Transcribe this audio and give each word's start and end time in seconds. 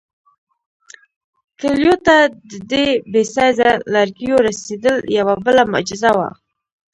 کلیو 1.59 1.95
ته 2.05 2.15
د 2.49 2.51
دې 2.71 2.85
بې 3.11 3.23
سایزه 3.35 3.69
لرګیو 3.93 4.37
رسېدل 4.47 4.97
یوه 5.17 5.35
بله 5.45 5.63
معجزه 5.71 6.11
وه. 6.17 6.29